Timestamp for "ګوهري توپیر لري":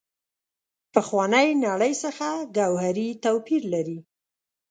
2.57-3.99